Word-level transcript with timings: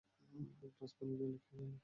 এক 0.63 0.71
গ্লাস 0.77 0.91
পানি 0.97 1.13
ঢেলে 1.19 1.37
খেয়ে 1.37 1.57
নিলেন। 1.59 1.79